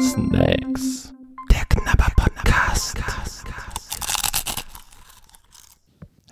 [0.00, 1.12] Snacks.
[1.52, 2.96] Der Knabber Podcast.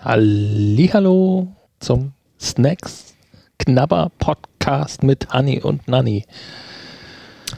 [0.00, 3.14] Hallo zum Snacks
[3.58, 6.24] Knabber Podcast mit Hanni und Nanni.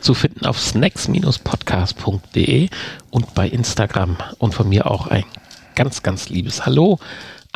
[0.00, 2.68] Zu finden auf snacks-podcast.de
[3.10, 5.24] und bei Instagram und von mir auch ein
[5.74, 6.98] ganz, ganz liebes Hallo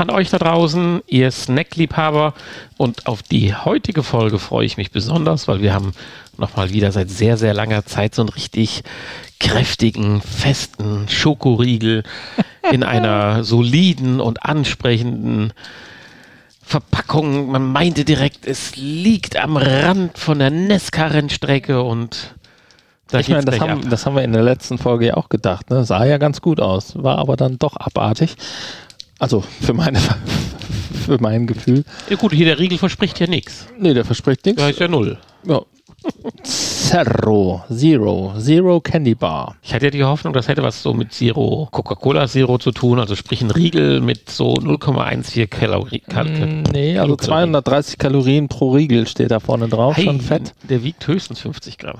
[0.00, 2.34] an euch da draußen, ihr Snackliebhaber.
[2.76, 5.92] Und auf die heutige Folge freue ich mich besonders, weil wir haben
[6.36, 8.82] nochmal wieder seit sehr, sehr langer Zeit so einen richtig
[9.38, 12.02] kräftigen, festen Schokoriegel
[12.72, 15.52] in einer soliden und ansprechenden
[16.62, 17.50] Verpackung.
[17.50, 22.34] Man meinte direkt, es liegt am Rand von der Nesca-Rennstrecke und
[23.10, 25.68] da ich meine, das haben, das haben, wir in der letzten Folge ja auch gedacht.
[25.70, 25.84] Ne?
[25.84, 28.36] Sah ja ganz gut aus, war aber dann doch abartig.
[29.20, 30.00] Also für meine
[31.06, 31.84] für mein Gefühl.
[32.08, 33.66] Ja gut, hier der Riegel verspricht ja nichts.
[33.78, 34.60] Nee, der verspricht nichts.
[34.60, 35.18] Da ist ja null.
[35.46, 35.60] Ja.
[36.42, 39.56] Zero, Zero, Zero Candy Bar.
[39.62, 42.98] Ich hatte ja die Hoffnung, das hätte was so mit Zero, Coca-Cola Zero zu tun,
[42.98, 46.02] also sprich ein Riegel mit so 0,14 Kalorien.
[46.08, 50.54] Kal mm, nee, also 230 Kalorien pro Riegel steht da vorne drauf, hey, schon fett.
[50.68, 51.98] Der wiegt höchstens 50 Gramm.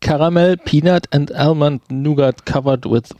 [0.00, 3.14] Caramel, Peanut and Almond Nougat covered with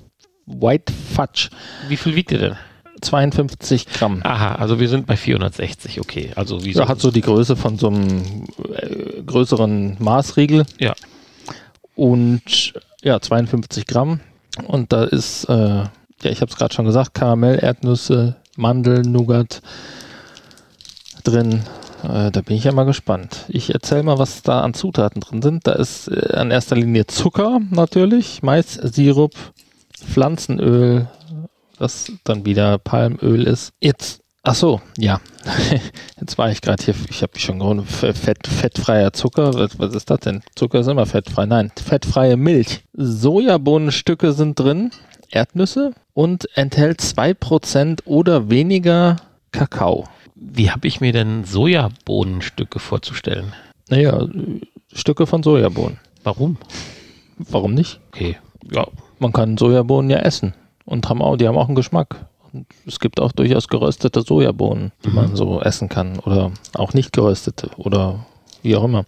[0.45, 1.49] white fudge.
[1.89, 2.57] Wie viel wiegt der denn?
[3.01, 4.21] 52 Gramm.
[4.25, 6.31] Aha, also wir sind bei 460, okay.
[6.37, 10.67] Also wie ja, hat so die Größe von so einem äh, größeren Maßriegel.
[10.79, 10.95] Ja.
[11.95, 14.21] Und ja, 52 Gramm.
[14.67, 15.91] Und da ist, äh, ja,
[16.23, 19.63] ich habe es gerade schon gesagt, Karamell, Erdnüsse, Mandel, Nougat
[21.25, 21.63] drin.
[22.03, 23.45] Äh, da bin ich ja mal gespannt.
[23.49, 25.67] Ich erzähle mal, was da an Zutaten drin sind.
[25.67, 29.35] Da ist äh, in erster Linie Zucker natürlich, Mais-Sirup,
[29.95, 31.09] Pflanzenöl,
[31.79, 33.73] das dann wieder Palmöl ist.
[33.81, 35.21] Jetzt, ach so, ja.
[36.21, 39.55] Jetzt war ich gerade hier, ich habe schon fett, fettfreier Zucker.
[39.55, 40.43] Was, was ist das denn?
[40.55, 41.47] Zucker ist immer fettfrei.
[41.47, 42.83] Nein, fettfreie Milch.
[42.95, 44.91] Sojabohnenstücke sind drin,
[45.31, 49.17] Erdnüsse und enthält 2% oder weniger
[49.53, 50.09] Kakao.
[50.35, 53.55] Wie habe ich mir denn Sojabohnenstücke vorzustellen?
[53.89, 54.27] Naja,
[54.93, 55.99] Stücke von Sojabohnen.
[56.23, 56.59] Warum?
[57.39, 58.01] Warum nicht?
[58.09, 58.37] Okay,
[58.71, 58.87] ja.
[59.19, 60.55] Man kann Sojabohnen ja essen
[60.89, 62.27] und haben auch, die haben auch einen Geschmack.
[62.53, 65.15] Und es gibt auch durchaus geröstete Sojabohnen, die mhm.
[65.15, 68.27] man so essen kann oder auch nicht geröstete oder
[68.63, 69.05] wie auch immer.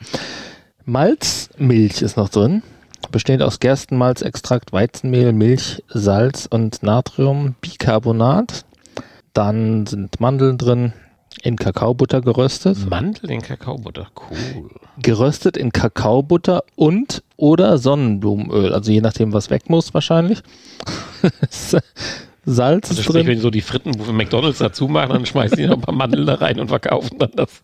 [0.84, 2.62] Malzmilch ist noch drin.
[3.10, 8.66] Besteht aus Gerstenmalzextrakt, Weizenmehl, Milch, Salz und Natriumbicarbonat.
[9.32, 10.92] Dann sind Mandeln drin,
[11.42, 12.78] in Kakaobutter geröstet.
[12.88, 14.70] Mandeln in Kakaobutter, cool.
[15.00, 18.72] Geröstet in Kakaobutter und oder Sonnenblumenöl.
[18.72, 20.42] Also je nachdem, was weg muss wahrscheinlich.
[22.46, 23.26] Salz also ist sprich, drin.
[23.26, 25.94] Wenn so die Fritten wo wir McDonalds dazu machen, dann schmeißen die noch ein paar
[25.94, 27.62] Mandeln da rein und verkaufen dann das.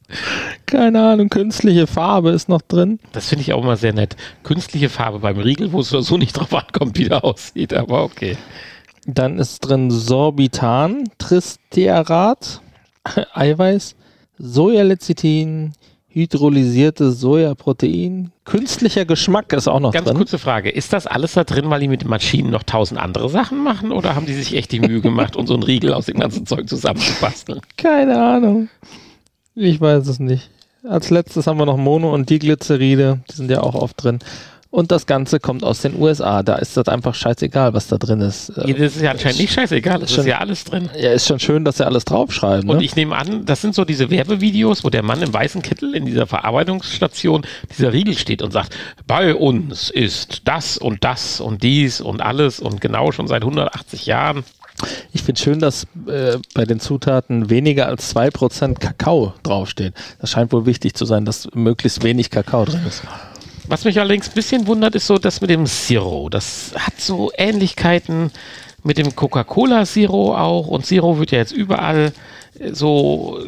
[0.67, 2.99] Keine Ahnung, künstliche Farbe ist noch drin.
[3.13, 4.17] Das finde ich auch immer sehr nett.
[4.43, 8.37] Künstliche Farbe beim Riegel, wo es so nicht drauf ankommt, wie der aussieht, aber okay.
[9.07, 12.61] Dann ist drin Sorbitan, Tristerat,
[13.35, 13.95] Eiweiß,
[14.39, 15.73] Sojalecithin,
[16.09, 20.15] hydrolysierte Sojaprotein, künstlicher Geschmack ist auch noch Ganz drin.
[20.15, 22.99] Ganz kurze Frage, ist das alles da drin, weil die mit den Maschinen noch tausend
[23.01, 25.93] andere Sachen machen oder haben die sich echt die Mühe gemacht, um so einen Riegel
[25.93, 27.61] aus dem ganzen Zeug zusammenzubasteln?
[27.77, 28.69] Keine Ahnung.
[29.55, 30.51] Ich weiß es nicht.
[30.89, 34.21] Als letztes haben wir noch Mono und Diglyceride, die sind ja auch oft drin.
[34.77, 36.43] Und das Ganze kommt aus den USA.
[36.43, 38.53] Da ist das einfach scheißegal, was da drin ist.
[38.57, 40.01] Ja, das ist ja anscheinend nicht scheißegal.
[40.01, 40.91] Das ist, schon, ja alles drin.
[41.01, 42.69] Ja, ist schon schön, dass sie alles draufschreiben.
[42.69, 42.85] Und ne?
[42.85, 46.05] ich nehme an, das sind so diese Werbevideos, wo der Mann im weißen Kittel in
[46.05, 48.77] dieser Verarbeitungsstation dieser Riegel steht und sagt,
[49.07, 54.05] bei uns ist das und das und dies und alles und genau schon seit 180
[54.05, 54.45] Jahren.
[55.15, 59.95] Ich finde schön, dass äh, bei den Zutaten weniger als 2% Kakao draufsteht.
[60.21, 63.05] Das scheint wohl wichtig zu sein, dass möglichst wenig Kakao drin ist.
[63.69, 66.29] Was mich allerdings ein bisschen wundert, ist so das mit dem Zero.
[66.29, 68.31] Das hat so Ähnlichkeiten
[68.83, 70.69] mit dem Coca-Cola Zero auch.
[70.69, 72.13] Und Zero wird ja jetzt überall
[72.73, 73.41] so.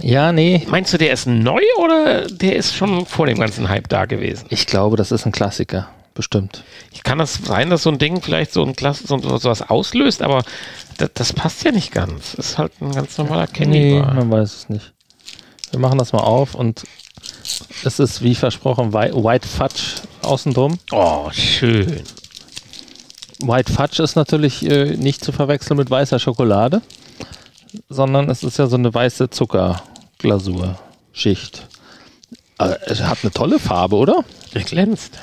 [0.00, 0.66] Ja, nee.
[0.68, 4.46] Meinst du, der ist neu oder der ist schon vor dem ganzen Hype da gewesen?
[4.50, 5.88] Ich glaube, das ist ein Klassiker.
[6.14, 6.62] Bestimmt.
[6.92, 9.62] Ich kann das sein, dass so ein Ding vielleicht so ein Klasse, so, so was
[9.62, 10.44] auslöst, aber
[10.96, 12.36] das, das, passt ja nicht ganz.
[12.36, 13.94] Das ist halt ein ganz normaler Candy.
[13.94, 14.92] Nee, man weiß es nicht.
[15.72, 16.84] Wir machen das mal auf und
[17.84, 20.78] es ist wie versprochen White Fudge außen drum.
[20.92, 22.02] Oh, schön.
[23.40, 26.82] White Fudge ist natürlich äh, nicht zu verwechseln mit weißer Schokolade,
[27.88, 31.66] sondern es ist ja so eine weiße Zuckerglasur-Schicht.
[32.58, 34.24] Äh, es hat eine tolle Farbe, oder?
[34.54, 35.18] Der glänzt.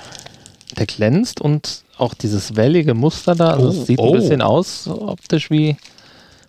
[0.77, 4.07] Der glänzt und auch dieses wellige Muster da, also oh, es sieht oh.
[4.07, 5.75] ein bisschen aus optisch wie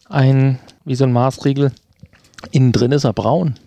[0.08, 1.72] ein, wie so ein Maßriegel.
[2.50, 3.58] Innen drin ist er braun.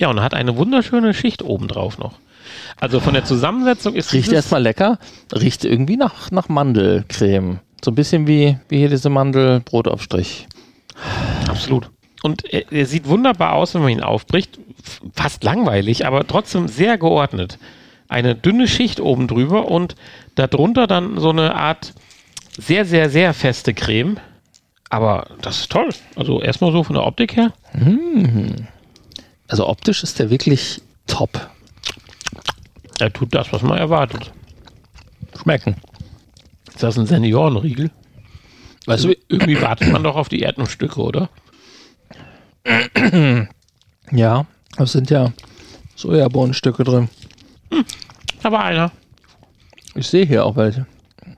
[0.00, 2.14] Ja, und hat eine wunderschöne Schicht oben drauf noch.
[2.76, 4.98] Also von der Zusammensetzung ist Riecht erstmal lecker,
[5.34, 7.58] riecht irgendwie nach, nach Mandelcreme.
[7.84, 10.46] So ein bisschen wie, wie hier diese Mandelbrotaufstrich.
[11.48, 11.90] Absolut.
[12.22, 14.58] Und er, er sieht wunderbar aus, wenn man ihn aufbricht.
[15.14, 17.58] Fast langweilig, aber trotzdem sehr geordnet.
[18.08, 19.96] Eine dünne Schicht oben drüber und
[20.34, 21.92] darunter dann so eine Art
[22.56, 24.18] sehr, sehr, sehr feste Creme.
[24.90, 25.90] Aber das ist toll.
[26.16, 27.52] Also erstmal so von der Optik her.
[29.48, 31.50] Also optisch ist der wirklich top.
[32.98, 34.32] Er tut das, was man erwartet.
[35.40, 35.76] Schmecken.
[36.68, 37.90] Ist das ein Seniorenriegel?
[38.86, 41.30] Weißt Also irgendwie wartet man doch auf die Erdnussstücke, oder?
[44.10, 44.46] Ja,
[44.76, 45.32] es sind ja
[45.96, 47.08] Sojabohnenstücke drin.
[48.42, 48.92] Da war einer.
[49.94, 50.86] Ich sehe hier auch welche.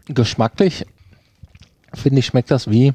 [0.07, 0.85] Geschmacklich
[1.95, 2.93] finde ich, schmeckt das wie.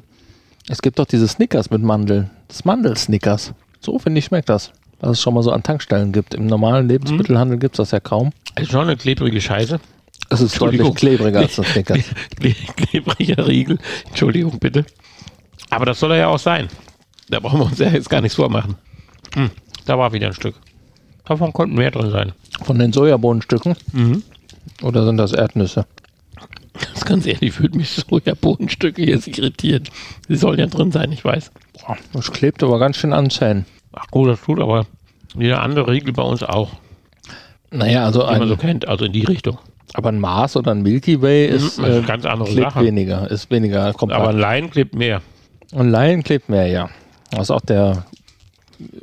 [0.68, 2.30] Es gibt doch diese Snickers mit Mandeln.
[2.48, 3.54] Das Mandel-Snickers.
[3.80, 4.72] So finde ich, schmeckt das.
[5.00, 6.34] Was es schon mal so an Tankstellen gibt.
[6.34, 8.32] Im normalen Lebensmittelhandel gibt es das ja kaum.
[8.58, 9.78] Ist schon eine klebrige Scheiße.
[10.30, 12.04] Es ist deutlich klebriger als das Snickers.
[12.36, 13.78] Kle klebriger Riegel.
[14.08, 14.84] Entschuldigung, bitte.
[15.70, 16.68] Aber das soll er ja auch sein.
[17.28, 18.76] Da brauchen wir uns ja jetzt gar nichts vormachen.
[19.34, 19.50] Hm,
[19.84, 20.54] da war wieder ein Stück.
[21.24, 22.32] Davon konnten mehr drin sein.
[22.62, 23.76] Von den Sojabohnenstücken?
[24.82, 25.86] Oder sind das Erdnüsse?
[26.92, 29.84] Das ganz ehrlich, würde mich Sojabohnenstücke jetzt irritieren.
[30.28, 31.50] Sie sollen ja drin sein, ich weiß.
[31.80, 33.64] Boah, das klebt aber ganz schön an Zähnen.
[33.96, 34.86] Ach gut, das tut aber
[35.34, 36.70] jeder andere Riegel bei uns auch,
[37.72, 39.58] Naja, also den man so ein, kennt, also in die Richtung.
[39.94, 42.72] aber ein Mars oder ein Milky Way ist, Mhm, ist äh, eine ganz andere klebt
[42.72, 42.84] Sache.
[42.84, 44.20] weniger, ist weniger kompakt.
[44.20, 45.20] Aber ein Laien klebt mehr.
[45.72, 46.88] Und Laien klebt mehr, ja.
[47.32, 48.04] Das ist auch der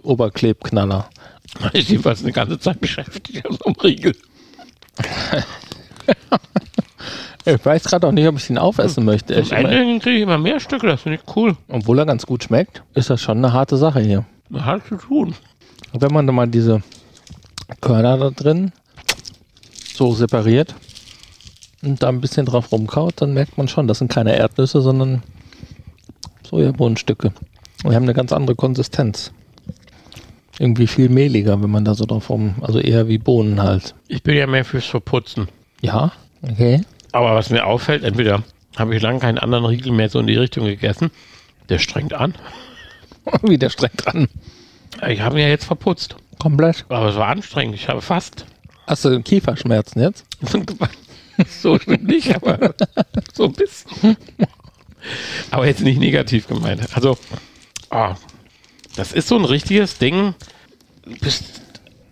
[0.04, 1.10] Oberklebknaller.
[1.62, 4.16] Man ist jedenfalls eine ganze Zeit beschäftigt an so einem Riegel.
[7.46, 9.34] Ich weiß gerade auch nicht, ob ich ihn aufessen möchte.
[9.34, 11.58] Ich Am Ende kriege ich immer mehr Stücke, das finde ich cool.
[11.68, 14.24] obwohl er ganz gut schmeckt, ist das schon eine harte Sache hier.
[14.54, 15.36] Hat zu tun.
[15.92, 16.82] Und wenn man dann mal diese
[17.82, 18.72] Körner da drin
[19.96, 20.76] so separiert
[21.82, 25.24] und da ein bisschen drauf rumkaut, dann merkt man schon, das sind keine Erdnüsse, sondern
[26.50, 27.34] Sojabohnenstücke.
[27.84, 29.32] Und die haben eine ganz andere Konsistenz.
[30.60, 33.96] Irgendwie viel mehliger, wenn man da so drauf rum, also eher wie Bohnen halt.
[34.08, 35.48] Ich bin ja mehr fürs Verputzen.
[35.82, 36.12] Ja,
[36.44, 36.82] okay.
[37.12, 38.44] Aber was mir auffällt, entweder
[38.76, 41.12] habe ich lange keinen anderen Riegel mehr so in die Richtung gegessen.
[41.70, 42.36] Der strengt an.
[43.42, 44.28] Wieder streng dran.
[45.08, 46.16] Ich habe ihn ja jetzt verputzt.
[46.40, 46.86] Komplett.
[46.90, 47.76] Aber es war anstrengend.
[47.76, 48.46] Ich habe fast.
[48.88, 50.26] Hast du Kieferschmerzen jetzt?
[51.48, 52.76] so schlimm nicht, aber
[53.34, 54.18] so ein bisschen.
[55.52, 56.82] Aber jetzt nicht negativ gemeint.
[56.96, 57.18] Also,
[57.90, 58.16] ah,
[58.96, 60.36] das ist so ein richtiges Ding.
[61.06, 61.62] Du bist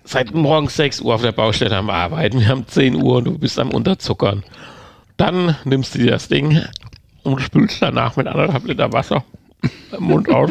[0.03, 2.39] seit morgens 6 Uhr auf der Baustelle am Arbeiten.
[2.39, 4.43] Wir haben 10 Uhr und du bist am Unterzuckern.
[5.17, 6.61] Dann nimmst du dir das Ding
[7.23, 9.23] und spülst danach mit anderthalb Liter Wasser
[9.95, 10.49] im Mund aus.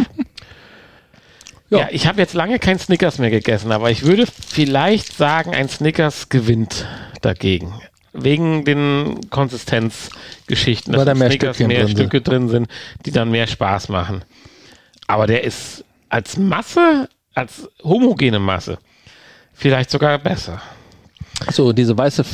[1.71, 1.79] Ja.
[1.81, 5.69] Ja, ich habe jetzt lange kein Snickers mehr gegessen, aber ich würde vielleicht sagen, ein
[5.69, 6.87] Snickers gewinnt
[7.23, 7.73] dagegen.
[8.13, 11.99] Wegen den Konsistenzgeschichten, Weil da mehr Snickers Stückchen mehr drin sind.
[11.99, 12.69] Stücke drin sind,
[13.07, 14.25] die dann mehr Spaß machen.
[15.07, 18.79] Aber der ist als Masse, als homogene Masse,
[19.55, 20.61] vielleicht sogar besser.
[21.53, 22.25] So, diese weiße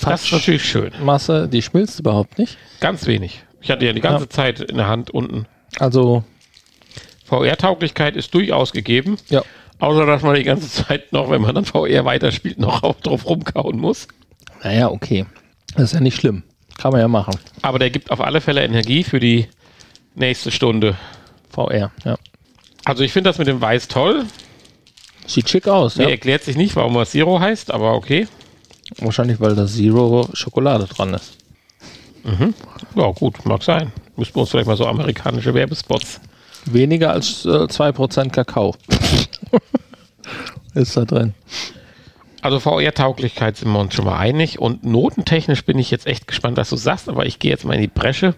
[0.00, 0.92] Das ist natürlich schön.
[1.02, 2.56] Masse, die schmilzt überhaupt nicht.
[2.80, 3.42] Ganz wenig.
[3.60, 4.30] Ich hatte ja die ganze Ja.
[4.30, 5.46] Zeit in der Hand unten.
[5.78, 6.24] Also,
[7.28, 9.16] VR-Tauglichkeit ist durchaus gegeben.
[9.28, 9.42] ja.
[9.80, 13.26] Außer, dass man die ganze Zeit noch, wenn man dann VR weiterspielt, noch auf, drauf
[13.26, 14.08] rumkauen muss.
[14.64, 15.24] Naja, okay.
[15.74, 16.42] Das ist ja nicht schlimm.
[16.78, 17.34] Kann man ja machen.
[17.62, 19.46] Aber der gibt auf alle Fälle Energie für die
[20.16, 20.96] nächste Stunde.
[21.50, 22.18] VR, ja.
[22.84, 24.24] Also ich finde das mit dem Weiß toll.
[25.28, 26.10] Sieht schick aus, Mir ja.
[26.10, 28.26] erklärt sich nicht, warum das Zero heißt, aber okay.
[28.98, 31.36] Wahrscheinlich, weil da Zero Schokolade dran ist.
[32.94, 33.92] Ja, gut, mag sein.
[34.16, 36.20] Müssten wir uns vielleicht mal so amerikanische Werbespots.
[36.72, 38.74] Weniger als äh, 2% Kakao.
[40.74, 41.34] ist da drin.
[42.40, 44.58] Also VR-Tauglichkeit sind wir uns schon mal einig.
[44.58, 47.74] Und notentechnisch bin ich jetzt echt gespannt, was du sagst, aber ich gehe jetzt mal
[47.74, 48.34] in die Bresche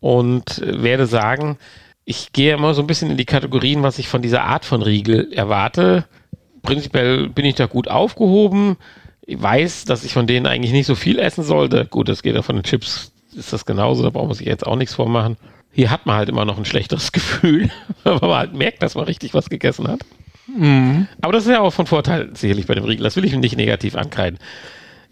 [0.00, 1.58] und äh, werde sagen,
[2.04, 4.82] ich gehe immer so ein bisschen in die Kategorien, was ich von dieser Art von
[4.82, 6.04] Riegel erwarte.
[6.62, 8.76] Prinzipiell bin ich da gut aufgehoben.
[9.22, 11.84] Ich weiß, dass ich von denen eigentlich nicht so viel essen sollte.
[11.86, 14.64] Gut, das geht ja von den Chips, ist das genauso, da braucht man sich jetzt
[14.64, 15.36] auch nichts vormachen.
[15.76, 17.70] Hier hat man halt immer noch ein schlechteres Gefühl,
[18.02, 20.00] weil man halt merkt, dass man richtig was gegessen hat.
[21.20, 23.04] Aber das ist ja auch von Vorteil sicherlich bei dem Riegel.
[23.04, 24.38] Das will ich nicht negativ ankreiden.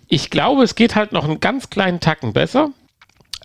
[0.09, 2.71] Ich glaube, es geht halt noch einen ganz kleinen Tacken besser.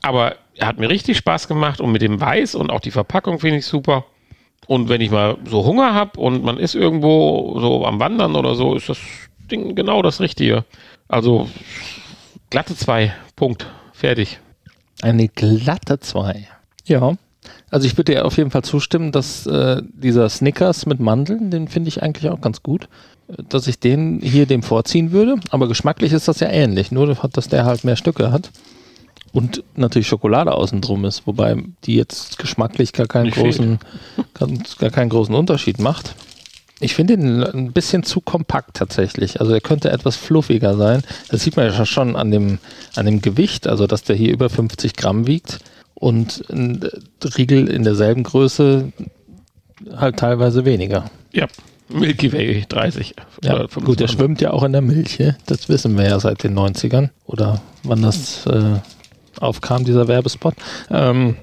[0.01, 3.39] Aber er hat mir richtig Spaß gemacht und mit dem Weiß und auch die Verpackung
[3.39, 4.05] finde ich super.
[4.65, 8.55] Und wenn ich mal so Hunger habe und man ist irgendwo so am Wandern oder
[8.55, 8.99] so, ist das
[9.51, 10.63] Ding genau das Richtige.
[11.09, 11.49] Also
[12.49, 14.39] glatte zwei, Punkt, fertig.
[15.01, 16.47] Eine glatte 2.
[16.89, 17.13] Ja.
[17.71, 21.67] Also ich würde dir auf jeden Fall zustimmen, dass äh, dieser Snickers mit Mandeln, den
[21.67, 22.89] finde ich eigentlich auch ganz gut.
[23.47, 25.35] dass ich den hier dem vorziehen würde.
[25.51, 28.49] Aber geschmacklich ist das ja ähnlich, nur dass der halt mehr Stücke hat.
[29.31, 33.77] Und natürlich Schokolade außen drum ist, wobei die jetzt geschmacklich gar keinen, großen,
[34.33, 36.15] gar, gar keinen großen Unterschied macht.
[36.79, 39.39] Ich finde ihn ein bisschen zu kompakt tatsächlich.
[39.39, 41.03] Also er könnte etwas fluffiger sein.
[41.29, 42.57] Das sieht man ja schon an dem,
[42.95, 45.59] an dem Gewicht, also dass der hier über 50 Gramm wiegt
[45.99, 46.79] und ein
[47.37, 48.91] Riegel in derselben Größe
[49.95, 51.05] halt teilweise weniger.
[51.31, 51.47] Ja,
[51.89, 53.15] Milky Way 30.
[53.43, 55.19] Ja, gut, der schwimmt ja auch in der Milch.
[55.45, 58.79] Das wissen wir ja seit den 90ern oder wann das äh,
[59.39, 60.55] aufkam, dieser Werbespot.
[60.89, 61.35] Ähm,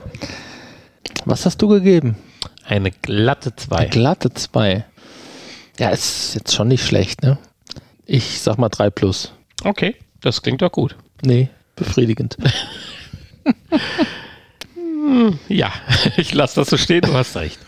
[1.25, 2.17] was hast du gegeben?
[2.65, 3.87] Eine glatte 2.
[3.87, 4.85] Glatte 2.
[5.79, 7.39] Ja, ist jetzt schon nicht schlecht, ne?
[8.07, 9.33] Ich sag mal 3 plus.
[9.65, 10.97] Okay, das klingt doch gut.
[11.23, 12.37] Nee, befriedigend.
[15.49, 15.73] ja,
[16.17, 17.59] ich lasse das so stehen, du hast recht.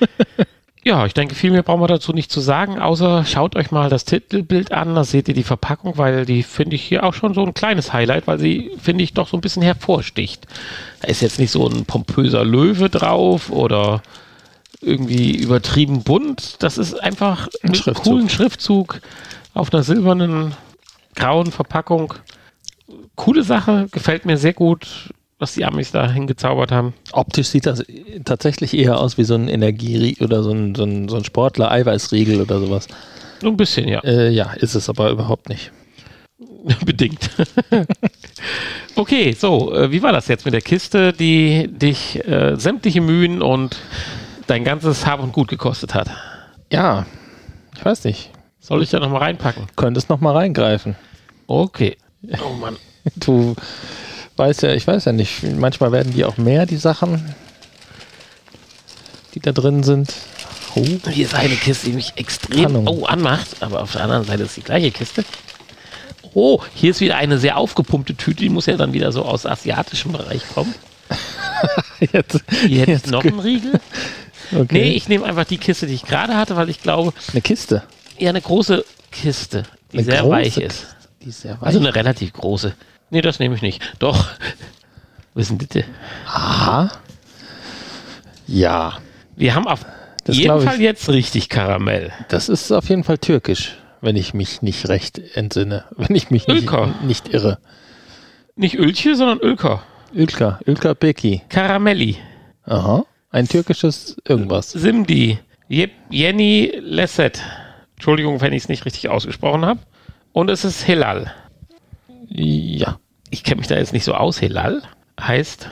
[0.82, 3.90] Ja, ich denke, viel mehr brauchen wir dazu nicht zu sagen, außer schaut euch mal
[3.90, 7.34] das Titelbild an, da seht ihr die Verpackung, weil die finde ich hier auch schon
[7.34, 10.46] so ein kleines Highlight, weil sie, finde ich, doch so ein bisschen hervorsticht.
[11.02, 14.00] Da ist jetzt nicht so ein pompöser Löwe drauf oder
[14.80, 16.62] irgendwie übertrieben bunt.
[16.62, 19.00] Das ist einfach ein mit coolen Schriftzug
[19.52, 20.54] auf einer silbernen,
[21.14, 22.14] grauen Verpackung.
[23.16, 26.94] Coole Sache, gefällt mir sehr gut was die Amis da hingezaubert haben.
[27.12, 27.82] Optisch sieht das
[28.24, 32.40] tatsächlich eher aus wie so ein Energie- oder so ein, so ein, so ein Sportler-Eiweißriegel
[32.40, 32.86] oder sowas.
[33.40, 34.00] So ein bisschen, ja.
[34.04, 35.72] Äh, ja, ist es aber überhaupt nicht.
[36.84, 37.30] Bedingt.
[38.96, 43.40] okay, so, äh, wie war das jetzt mit der Kiste, die dich äh, sämtliche Mühen
[43.40, 43.78] und
[44.46, 46.10] dein ganzes Hab und Gut gekostet hat?
[46.70, 47.06] Ja,
[47.74, 48.30] ich weiß nicht.
[48.60, 49.68] Soll ich da nochmal reinpacken?
[49.74, 50.96] Könntest nochmal reingreifen.
[51.46, 51.96] Okay.
[52.44, 52.76] Oh Mann.
[53.16, 53.56] Du
[54.40, 57.34] weiß ja, ich weiß ja nicht, manchmal werden die auch mehr, die Sachen,
[59.34, 60.14] die da drin sind.
[60.74, 60.86] Oh.
[61.10, 64.56] Hier ist eine Kiste, die mich extrem oh, anmacht, aber auf der anderen Seite ist
[64.56, 65.24] die gleiche Kiste.
[66.32, 69.44] Oh, hier ist wieder eine sehr aufgepumpte Tüte, die muss ja dann wieder so aus
[69.44, 70.74] asiatischem Bereich kommen.
[72.00, 73.78] jetzt, hier hätte jetzt noch einen Riegel.
[74.52, 74.66] Okay.
[74.72, 77.12] Nee, ich nehme einfach die Kiste, die ich gerade hatte, weil ich glaube.
[77.30, 77.84] Eine Kiste?
[78.18, 80.88] Ja, eine große Kiste, die eine sehr weich ist.
[81.24, 81.68] Die sehr weich.
[81.68, 82.74] Also eine relativ große.
[83.10, 83.82] Nee, das nehme ich nicht.
[83.98, 84.28] Doch.
[85.34, 85.84] Wissen bitte.
[86.26, 86.90] Aha.
[88.46, 88.98] Ja.
[89.36, 89.84] Wir haben auf
[90.24, 92.12] das jeden Fall jetzt richtig Karamell.
[92.28, 95.84] Das ist auf jeden Fall türkisch, wenn ich mich nicht recht entsinne.
[95.96, 96.70] Wenn ich mich nicht,
[97.02, 97.58] nicht, irre.
[98.56, 99.82] Nicht Ölche, sondern Ölker.
[100.14, 100.60] Ölker.
[100.66, 101.42] Ölker Beki.
[101.48, 102.16] Karamelli.
[102.64, 103.04] Aha.
[103.30, 104.70] Ein türkisches irgendwas.
[104.70, 105.38] Simdi.
[105.68, 107.40] Jenny Lesset.
[107.94, 109.80] Entschuldigung, wenn ich es nicht richtig ausgesprochen habe.
[110.32, 111.32] Und es ist Hilal.
[112.30, 112.98] Ja.
[113.30, 114.40] Ich kenne mich da jetzt nicht so aus.
[114.40, 114.82] Helal
[115.20, 115.68] heißt.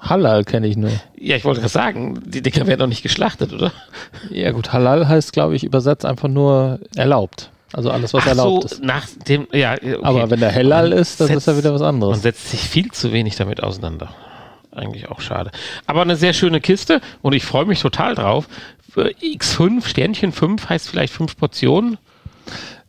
[0.00, 0.90] Halal kenne ich nur.
[1.18, 3.70] Ja, ich wollte gerade sagen, die Dinger werden doch nicht geschlachtet, oder?
[4.30, 4.72] Ja, gut.
[4.72, 7.50] Halal heißt, glaube ich, übersetzt einfach nur erlaubt.
[7.72, 8.84] Also alles, was Ach erlaubt so, ist.
[8.84, 9.98] Nach dem, ja, okay.
[10.02, 12.16] Aber wenn der Hellal ist, dann setzt, ist ja wieder was anderes.
[12.16, 14.12] Man setzt sich viel zu wenig damit auseinander.
[14.72, 15.50] Eigentlich auch schade.
[15.86, 18.48] Aber eine sehr schöne Kiste und ich freue mich total drauf.
[18.96, 21.98] X5, Sternchen 5 heißt vielleicht 5 Portionen.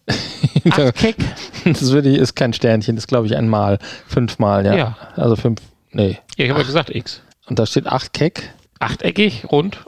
[0.70, 1.16] Acht Keck.
[1.64, 4.76] Das würde ich, ist kein Sternchen, das ist glaube ich einmal, fünfmal, ja.
[4.76, 4.98] ja.
[5.16, 6.18] Also fünf, nee.
[6.38, 7.22] Ja, ich habe ja gesagt X.
[7.48, 8.54] Und da steht acht Keck.
[8.80, 9.84] Achteckig, rund.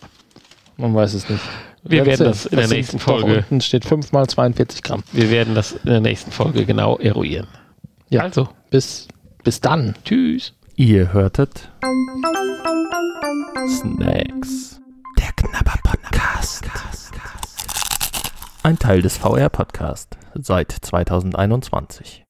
[0.78, 1.42] Man weiß es nicht.
[1.84, 3.38] Wir werden das in der nächsten Folge.
[3.38, 5.04] Unten steht 5 mal 42 Gramm.
[5.12, 7.48] Wir werden das in der nächsten Folge genau eruieren.
[8.10, 8.22] Ja.
[8.22, 9.08] Also, bis,
[9.44, 9.96] bis dann.
[10.06, 10.54] Tschüss.
[10.76, 11.70] Ihr hörtet
[13.68, 14.80] Snacks.
[18.66, 22.23] Ein Teil des VR Podcast seit 2021.